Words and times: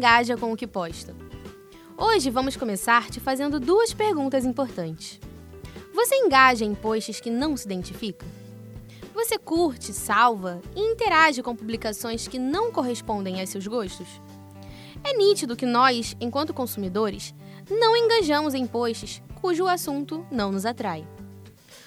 engaja 0.00 0.34
com 0.34 0.50
o 0.50 0.56
que 0.56 0.66
posta. 0.66 1.14
Hoje 1.94 2.30
vamos 2.30 2.56
começar 2.56 3.10
te 3.10 3.20
fazendo 3.20 3.60
duas 3.60 3.92
perguntas 3.92 4.46
importantes. 4.46 5.20
Você 5.92 6.14
engaja 6.14 6.64
em 6.64 6.74
posts 6.74 7.20
que 7.20 7.28
não 7.28 7.54
se 7.54 7.66
identificam? 7.66 8.26
Você 9.12 9.36
curte, 9.36 9.92
salva 9.92 10.62
e 10.74 10.80
interage 10.80 11.42
com 11.42 11.54
publicações 11.54 12.26
que 12.26 12.38
não 12.38 12.72
correspondem 12.72 13.42
aos 13.42 13.50
seus 13.50 13.66
gostos? 13.66 14.08
É 15.04 15.12
nítido 15.12 15.54
que 15.54 15.66
nós, 15.66 16.16
enquanto 16.18 16.54
consumidores, 16.54 17.34
não 17.70 17.94
engajamos 17.94 18.54
em 18.54 18.66
posts 18.66 19.22
cujo 19.42 19.66
assunto 19.66 20.26
não 20.30 20.50
nos 20.50 20.64
atrai. 20.64 21.06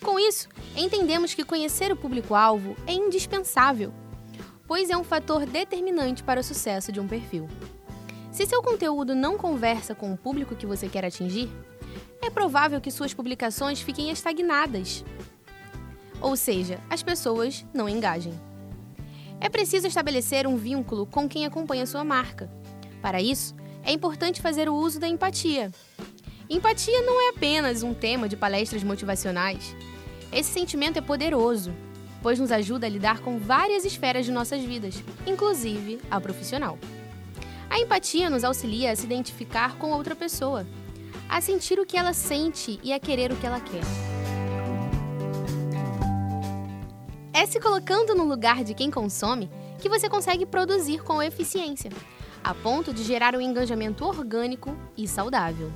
Com 0.00 0.16
isso, 0.16 0.48
entendemos 0.76 1.34
que 1.34 1.42
conhecer 1.42 1.90
o 1.90 1.96
público-alvo 1.96 2.76
é 2.86 2.92
indispensável, 2.92 3.92
pois 4.64 4.90
é 4.90 4.96
um 4.96 5.02
fator 5.02 5.44
determinante 5.44 6.22
para 6.22 6.38
o 6.38 6.44
sucesso 6.44 6.92
de 6.92 7.00
um 7.00 7.08
perfil. 7.08 7.48
Se 8.36 8.44
seu 8.44 8.62
conteúdo 8.62 9.14
não 9.14 9.38
conversa 9.38 9.94
com 9.94 10.12
o 10.12 10.16
público 10.16 10.54
que 10.54 10.66
você 10.66 10.90
quer 10.90 11.06
atingir, 11.06 11.48
é 12.20 12.28
provável 12.28 12.82
que 12.82 12.90
suas 12.90 13.14
publicações 13.14 13.80
fiquem 13.80 14.10
estagnadas. 14.10 15.02
Ou 16.20 16.36
seja, 16.36 16.78
as 16.90 17.02
pessoas 17.02 17.64
não 17.72 17.88
engajem. 17.88 18.38
É 19.40 19.48
preciso 19.48 19.86
estabelecer 19.86 20.46
um 20.46 20.54
vínculo 20.54 21.06
com 21.06 21.26
quem 21.26 21.46
acompanha 21.46 21.86
sua 21.86 22.04
marca. 22.04 22.50
Para 23.00 23.22
isso, 23.22 23.56
é 23.82 23.90
importante 23.90 24.42
fazer 24.42 24.68
o 24.68 24.74
uso 24.74 25.00
da 25.00 25.08
empatia. 25.08 25.72
Empatia 26.50 27.00
não 27.00 27.18
é 27.28 27.30
apenas 27.30 27.82
um 27.82 27.94
tema 27.94 28.28
de 28.28 28.36
palestras 28.36 28.84
motivacionais. 28.84 29.74
Esse 30.30 30.50
sentimento 30.50 30.98
é 30.98 31.00
poderoso, 31.00 31.72
pois 32.20 32.38
nos 32.38 32.52
ajuda 32.52 32.86
a 32.86 32.90
lidar 32.90 33.20
com 33.20 33.38
várias 33.38 33.86
esferas 33.86 34.26
de 34.26 34.30
nossas 34.30 34.62
vidas, 34.62 35.02
inclusive 35.26 35.98
a 36.10 36.20
profissional. 36.20 36.78
A 37.76 37.78
empatia 37.78 38.30
nos 38.30 38.42
auxilia 38.42 38.90
a 38.90 38.96
se 38.96 39.04
identificar 39.04 39.76
com 39.76 39.92
outra 39.92 40.16
pessoa, 40.16 40.66
a 41.28 41.42
sentir 41.42 41.78
o 41.78 41.84
que 41.84 41.98
ela 41.98 42.14
sente 42.14 42.80
e 42.82 42.90
a 42.90 42.98
querer 42.98 43.30
o 43.30 43.36
que 43.36 43.46
ela 43.46 43.60
quer. 43.60 43.82
É 47.34 47.44
se 47.44 47.60
colocando 47.60 48.14
no 48.14 48.24
lugar 48.24 48.64
de 48.64 48.72
quem 48.72 48.90
consome 48.90 49.50
que 49.78 49.90
você 49.90 50.08
consegue 50.08 50.46
produzir 50.46 51.02
com 51.02 51.22
eficiência, 51.22 51.90
a 52.42 52.54
ponto 52.54 52.94
de 52.94 53.04
gerar 53.04 53.36
um 53.36 53.42
engajamento 53.42 54.06
orgânico 54.06 54.74
e 54.96 55.06
saudável. 55.06 55.70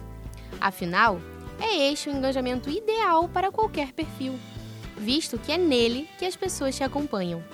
Afinal, 0.59 1.21
é 1.61 1.93
este 1.93 2.09
o 2.09 2.13
engajamento 2.13 2.71
ideal 2.71 3.29
para 3.29 3.53
qualquer 3.53 3.93
perfil, 3.93 4.41
visto 4.97 5.39
que 5.39 5.53
é 5.53 5.59
nele 5.59 6.09
que 6.19 6.25
as 6.25 6.35
pessoas 6.35 6.75
te 6.75 6.83
acompanham. 6.83 7.45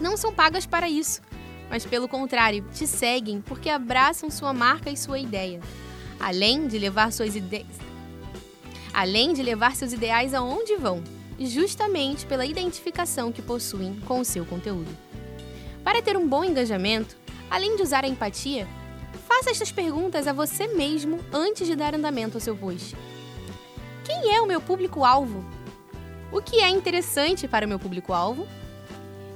Não 0.00 0.16
são 0.16 0.34
pagas 0.34 0.66
para 0.66 0.90
isso, 0.90 1.22
mas 1.72 1.86
pelo 1.86 2.06
contrário, 2.06 2.66
te 2.74 2.86
seguem 2.86 3.40
porque 3.40 3.70
abraçam 3.70 4.30
sua 4.30 4.52
marca 4.52 4.90
e 4.90 4.96
sua 4.96 5.18
ideia. 5.18 5.58
Além 6.20 6.68
de 6.68 6.78
levar 6.78 7.10
suas 7.10 7.34
ideias. 7.34 7.80
Além 8.92 9.32
de 9.32 9.42
levar 9.42 9.74
seus 9.74 9.94
ideais 9.94 10.34
aonde 10.34 10.76
vão, 10.76 11.02
justamente 11.40 12.26
pela 12.26 12.44
identificação 12.44 13.32
que 13.32 13.40
possuem 13.40 13.98
com 14.00 14.20
o 14.20 14.24
seu 14.24 14.44
conteúdo. 14.44 14.94
Para 15.82 16.02
ter 16.02 16.14
um 16.14 16.28
bom 16.28 16.44
engajamento, 16.44 17.16
além 17.50 17.74
de 17.74 17.82
usar 17.82 18.04
a 18.04 18.08
empatia, 18.08 18.68
faça 19.26 19.48
estas 19.48 19.72
perguntas 19.72 20.26
a 20.26 20.32
você 20.34 20.68
mesmo 20.68 21.20
antes 21.32 21.66
de 21.66 21.74
dar 21.74 21.94
andamento 21.94 22.36
ao 22.36 22.40
seu 22.42 22.54
post. 22.54 22.94
Quem 24.04 24.34
é 24.34 24.42
o 24.42 24.46
meu 24.46 24.60
público-alvo? 24.60 25.42
O 26.30 26.42
que 26.42 26.56
é 26.56 26.68
interessante 26.68 27.48
para 27.48 27.64
o 27.64 27.68
meu 27.68 27.78
público-alvo? 27.78 28.46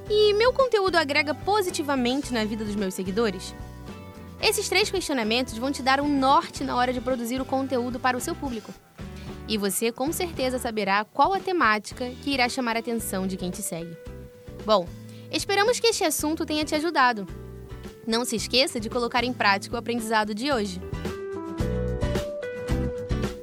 E 0.09 0.33
meu 0.35 0.53
conteúdo 0.53 0.97
agrega 0.97 1.35
positivamente 1.35 2.33
na 2.33 2.45
vida 2.45 2.65
dos 2.65 2.77
meus 2.77 2.95
seguidores? 2.95 3.55
Esses 4.41 4.69
três 4.69 4.89
questionamentos 4.89 5.59
vão 5.59 5.73
te 5.73 5.83
dar 5.83 6.01
um 6.01 6.09
norte 6.09 6.63
na 6.63 6.77
hora 6.77 6.93
de 6.93 7.01
produzir 7.01 7.41
o 7.41 7.45
conteúdo 7.45 7.99
para 7.99 8.17
o 8.17 8.21
seu 8.21 8.35
público. 8.35 8.73
E 9.49 9.59
você 9.59 9.91
com 9.91 10.13
certeza 10.13 10.59
saberá 10.59 11.05
qual 11.05 11.33
a 11.33 11.41
temática 11.41 12.09
que 12.23 12.31
irá 12.31 12.49
chamar 12.49 12.77
a 12.77 12.81
atenção 12.81 13.27
de 13.27 13.37
quem 13.37 13.51
te 13.51 13.63
segue. 13.63 13.97
Bom, 14.65 14.87
esperamos 15.31 15.81
que 15.81 15.89
este 15.89 16.05
assunto 16.05 16.47
tenha 16.47 16.65
te 16.65 16.75
ajudado. 16.75 17.27
Não 18.07 18.25
se 18.25 18.37
esqueça 18.37 18.79
de 18.79 18.89
colocar 18.89 19.25
em 19.25 19.33
prática 19.33 19.75
o 19.75 19.79
aprendizado 19.79 20.33
de 20.33 20.53
hoje. 20.53 20.81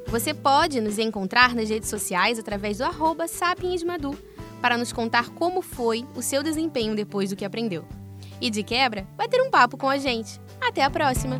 Você 0.08 0.34
pode 0.34 0.80
nos 0.80 1.00
encontrar 1.00 1.54
nas 1.56 1.70
redes 1.70 1.90
sociais 1.90 2.40
através 2.40 2.78
do 2.78 2.86
arroba 2.86 3.28
sapiensmadu 3.28 4.18
para 4.64 4.78
nos 4.78 4.94
contar 4.94 5.30
como 5.32 5.62
foi 5.62 6.08
o 6.16 6.22
seu 6.22 6.42
desempenho 6.42 6.96
depois 6.96 7.30
do 7.30 7.36
que 7.36 7.44
aprendeu. 7.44 7.84
E 8.40 8.50
de 8.50 8.64
quebra, 8.64 9.06
vai 9.18 9.28
ter 9.28 9.42
um 9.42 9.52
papo 9.52 9.76
com 9.76 9.90
a 9.90 9.98
gente. 9.98 10.40
Até 10.62 10.82
a 10.82 10.90
próxima! 10.90 11.38